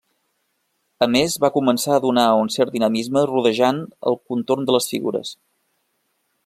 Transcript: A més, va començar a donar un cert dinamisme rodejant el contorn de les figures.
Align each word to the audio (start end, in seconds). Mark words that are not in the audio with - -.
A 1.05 1.07
més, 1.15 1.35
va 1.43 1.51
començar 1.57 1.93
a 1.97 2.01
donar 2.05 2.25
un 2.45 2.49
cert 2.57 2.73
dinamisme 2.77 3.25
rodejant 3.33 3.83
el 4.13 4.19
contorn 4.31 4.69
de 4.71 4.77
les 4.79 4.93
figures. 4.95 5.37